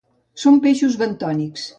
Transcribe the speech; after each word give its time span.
Són 0.43 0.57
peixos 0.63 0.97
bentònics. 1.03 1.67